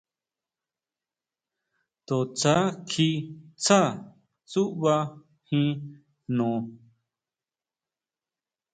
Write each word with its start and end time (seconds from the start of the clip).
To 2.07 2.15
tsja 2.37 2.55
kjí 2.89 3.09
tsá 3.61 3.81
tsúʼba 4.49 4.95
jín 5.47 5.69
jno. 6.31 6.51